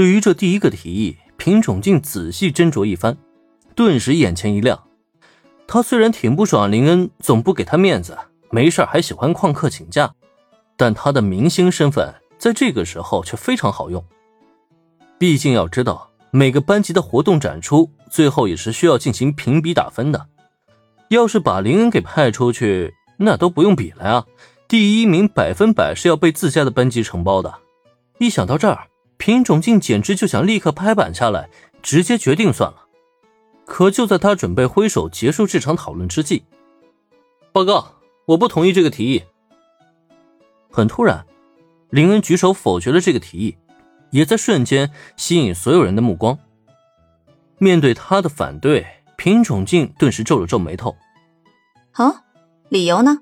[0.00, 3.18] 对于这第一个提议，品种静仔细斟酌一番，
[3.74, 4.82] 顿时眼前一亮。
[5.66, 8.16] 他虽然挺不爽林恩总不给他面子，
[8.48, 10.10] 没事还喜欢旷课请假，
[10.78, 14.02] 但他的明星身份在这个时候却非常好用。
[15.18, 20.28] 毕竟要知道，每个班级的活动展出最后也是需要进行评比打分的。
[21.10, 24.24] 要是把林恩给派出去，那都不用比了呀，
[24.66, 27.58] 第一名百分百是要被自家的班级承包的。
[28.18, 28.86] 一想到这儿，
[29.20, 31.50] 品种静简直就想立刻拍板下来，
[31.82, 32.86] 直接决定算了。
[33.66, 36.42] 可就在他准备挥手结束这场讨论之际，
[37.52, 39.22] 报告，我不同意这个提议。
[40.70, 41.26] 很突然，
[41.90, 43.56] 林恩举手否决了这个提议。
[44.08, 46.36] 也在瞬间吸引所有人的目光。
[47.58, 48.84] 面对他的反对，
[49.16, 50.96] 品种静顿时皱了皱眉头。
[51.92, 52.24] 啊，
[52.70, 53.18] 理由呢？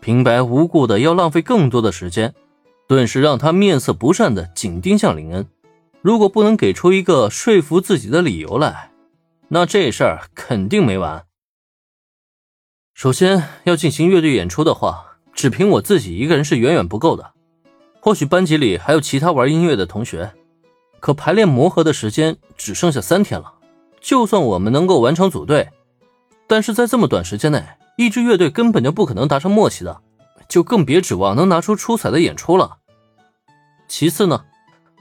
[0.00, 2.34] 平白无故的要浪费更多的时间，
[2.86, 5.46] 顿时让他面色不善的紧盯向林恩。
[6.00, 8.90] 如果不能给出一个说服自己的理由来，
[9.48, 11.24] 那这事儿肯定没完。
[12.94, 17.32] 首先要进行乐队演出的话，只凭我自己一个人是远远不够的。
[18.00, 20.32] 或许班级里还有其他玩音乐的同学，
[20.98, 23.54] 可排练磨合的时间只剩下三天了。
[24.00, 25.68] 就算我们能够完成组队，
[26.48, 27.64] 但是在这么短时间内，
[27.96, 30.00] 一支乐队根本就不可能达成默契的，
[30.52, 32.76] 就更别指望能拿出出彩的演出了。
[33.88, 34.44] 其次呢，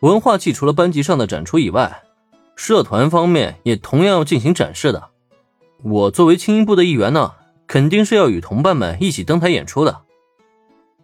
[0.00, 2.02] 文化季除了班级上的展出以外，
[2.54, 5.08] 社团方面也同样要进行展示的。
[5.82, 7.32] 我作为青音部的一员呢，
[7.66, 10.02] 肯定是要与同伴们一起登台演出的。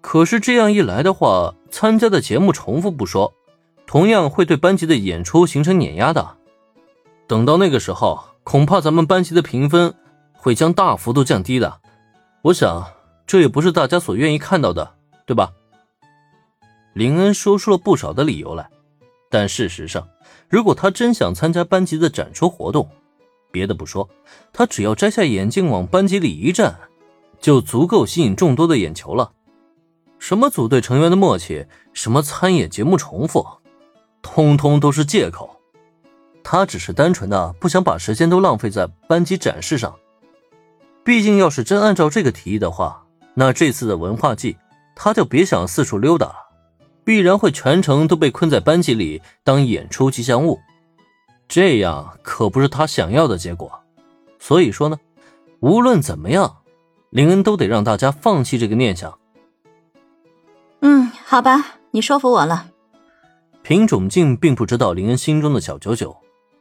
[0.00, 3.34] 可是这样一来的话，参加的节目重复不说，
[3.88, 6.36] 同样会对班级的演出形成碾压的。
[7.26, 9.92] 等到那个时候，恐怕咱们班级的评分
[10.32, 11.80] 会将大幅度降低的。
[12.42, 12.86] 我想，
[13.28, 14.94] 这也不是大家所愿意看到的，
[15.26, 15.52] 对吧？
[16.94, 18.70] 林恩说出了不少的理由来，
[19.28, 20.08] 但事实上，
[20.48, 22.88] 如果他真想参加班级的展出活动，
[23.52, 24.08] 别的不说，
[24.50, 26.74] 他只要摘下眼镜往班级里一站，
[27.38, 29.30] 就足够吸引众多的眼球了。
[30.18, 33.46] 什么组队成员的默契，什么参演节目重复，
[34.22, 35.60] 通通都是借口。
[36.42, 39.94] 他只是单纯的不想把时间都浪费在班级展示上。
[41.04, 43.04] 毕竟，要是真按照这个提议的话，
[43.40, 44.56] 那这次的文化祭
[44.96, 46.34] 他就别想四处溜达了，
[47.04, 50.58] 必然会全程都被困在班级里当演出吉祥物。
[51.46, 53.70] 这样可不是他想要的结果。
[54.40, 54.98] 所以说呢，
[55.60, 56.56] 无论怎么样，
[57.10, 59.16] 林恩都得让大家放弃这个念想。
[60.80, 62.66] 嗯，好吧，你说服我了。
[63.62, 66.16] 品种静并不知道林恩心中的小九九，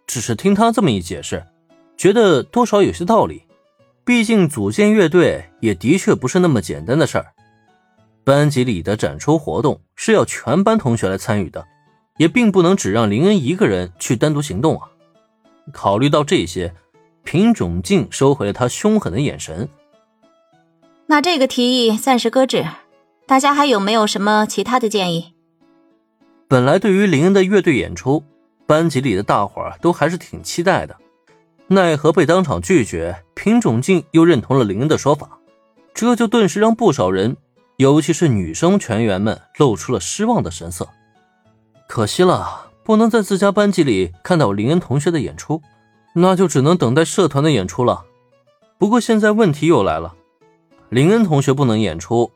[0.05, 1.43] 只是听他这么一解释，
[1.97, 3.47] 觉得多少有些道理。
[4.07, 7.25] 毕竟组建乐队也的确不是那么简单的事儿。
[8.23, 11.68] 班级里的展出活动是要全班同学来参与的，
[12.16, 14.88] 也并不能只让林恩一个人去单独行动啊。
[15.73, 16.73] 考虑到这些，
[17.25, 19.67] 品种静收回了他凶狠的眼神。
[21.07, 22.66] 那这个提议暂时搁置。
[23.25, 25.34] 大家还有没有什么其他的建议？
[26.47, 28.23] 本来对于林恩的乐队演出，
[28.66, 30.96] 班级里的大伙儿都还是挺期待的，
[31.67, 33.23] 奈何被当场拒绝。
[33.33, 35.39] 品种静又认同了林恩的说法，
[35.94, 37.38] 这就顿时让不少人，
[37.78, 40.89] 尤其是女生全员们露出了失望的神色。
[41.88, 45.61] 可惜了，不能在自家班级里看到林恩同学的演出，
[46.13, 48.03] 那就只能等待社团的演出了。
[48.78, 50.16] 不过现在问题又来了，
[50.89, 52.31] 林恩同学不能演出。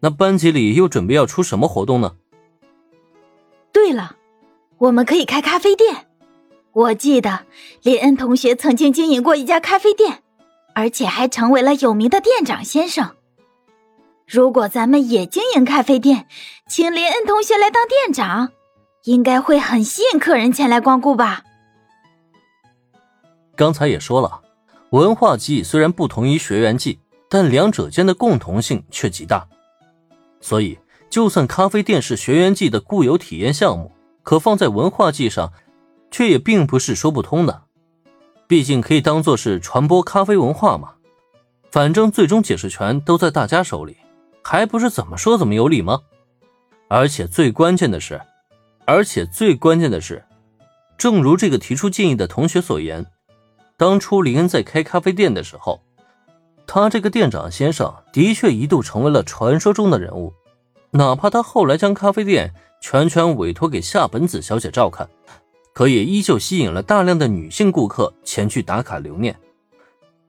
[0.00, 2.16] 那班级里又准备要出什么活动呢？
[3.72, 4.16] 对了，
[4.78, 6.09] 我们可以开咖啡店。
[6.72, 7.40] 我记得
[7.82, 10.22] 林恩同学曾经经营过一家咖啡店，
[10.74, 13.16] 而且还成为了有名的店长先生。
[14.26, 16.28] 如果咱们也经营咖啡店，
[16.68, 18.50] 请林恩同学来当店长，
[19.02, 21.42] 应该会很吸引客人前来光顾吧？
[23.56, 24.40] 刚才也说了，
[24.90, 29.48] 文化季虽然不同于学员季，但两者间的共同性却极大。
[30.40, 30.78] 所以，
[31.10, 33.90] 就算咖啡店是学员季的固有体验项目，
[34.22, 35.52] 可放在文化季上，
[36.10, 37.62] 却也并不是说不通的。
[38.46, 40.94] 毕竟可以当做是传播咖啡文化嘛。
[41.70, 43.96] 反正最终解释权都在大家手里，
[44.42, 46.00] 还不是怎么说怎么有理吗？
[46.88, 48.20] 而且最关键的是，
[48.84, 50.24] 而且最关键的是，
[50.98, 53.06] 正如这个提出建议的同学所言，
[53.76, 55.80] 当初林恩在开咖啡店的时候。
[56.66, 60.32] 他这个店长先生的确一度成为了传说中的人物，
[60.90, 65.08] 哪怕他后来将咖啡店全权委托给夏本子小姐照看，
[65.80, 69.40] 可也依旧吸引了大量的女性顾客前去打卡留念。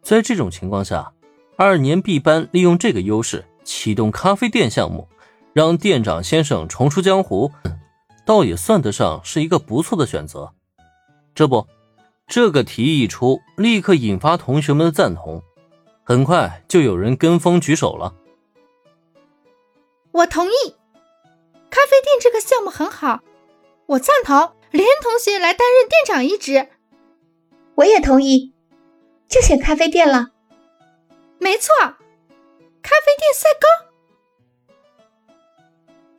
[0.01, 1.11] 在这种情况下，
[1.57, 5.09] 二年 B 班利用这个优势启动咖啡店项目，
[5.51, 7.51] 让店长先生重出江湖，
[8.25, 10.53] 倒也算得上是一个不错的选择。
[11.35, 11.67] 这不，
[12.27, 15.43] 这个提议一出，立刻引发同学们的赞同，
[16.05, 18.15] 很快就有人跟风举手了。
[20.13, 20.75] 我同意，
[21.69, 23.19] 咖啡店这个项目很好，
[23.87, 26.69] 我赞同林同学来担任店长一职。
[27.75, 28.53] 我也同意，
[29.27, 30.31] 就选咖啡店了。
[31.39, 31.73] 没错，
[32.81, 33.67] 咖啡店赛高。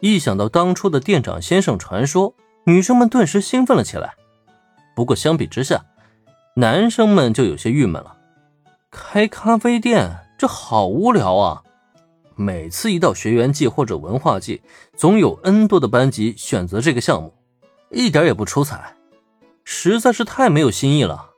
[0.00, 2.34] 一想到当初的店长先生传说，
[2.64, 4.14] 女生们顿时兴奋了起来。
[4.94, 5.87] 不过相比之下，
[6.56, 8.19] 男生们就有些郁闷了。
[8.90, 11.62] 开咖啡店这好无聊啊！
[12.34, 14.62] 每次一到学员季或者文化季，
[14.96, 17.32] 总有 N 多的班级选择这个项目，
[17.93, 18.97] 一点也不出彩，
[19.65, 21.31] 实在是太没有新意了。